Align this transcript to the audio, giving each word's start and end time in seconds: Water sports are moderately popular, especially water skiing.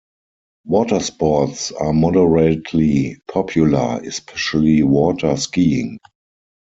Water 0.65 0.99
sports 0.99 1.71
are 1.73 1.93
moderately 1.93 3.17
popular, 3.31 4.01
especially 4.03 4.81
water 4.81 5.37
skiing. 5.37 5.99